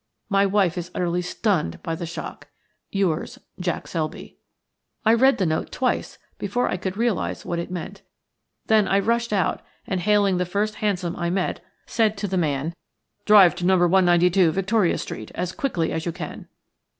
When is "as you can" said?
15.91-16.47